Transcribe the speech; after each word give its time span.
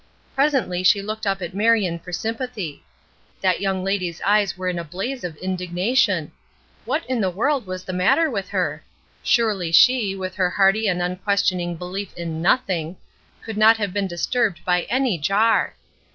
Presently 0.33 0.81
she 0.81 0.99
looked 0.99 1.27
up 1.27 1.43
at 1.43 1.53
Marion 1.53 1.99
for 1.99 2.11
sympathy. 2.11 2.83
That 3.41 3.61
young 3.61 3.83
lady's 3.83 4.19
eyes 4.25 4.57
were 4.57 4.67
in 4.67 4.79
a 4.79 4.83
blaze 4.83 5.23
of 5.23 5.35
indignation. 5.37 6.31
What 6.85 7.05
in 7.07 7.21
the 7.21 7.29
world 7.29 7.67
was 7.67 7.83
the 7.83 7.93
matter 7.93 8.27
with 8.27 8.49
her? 8.49 8.83
Surely 9.21 9.71
she, 9.71 10.15
with 10.15 10.33
her 10.37 10.49
hearty 10.49 10.87
and 10.87 11.03
unquestioning 11.03 11.75
belief 11.75 12.15
in 12.17 12.41
nothing, 12.41 12.97
could 13.43 13.57
not 13.57 13.77
have 13.77 13.93
been 13.93 14.07
disturbed 14.07 14.65
by 14.65 14.87
any 14.89 15.19
jar! 15.19 15.75